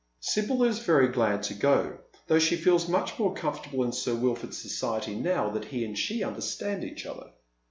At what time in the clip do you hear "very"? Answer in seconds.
0.79-1.09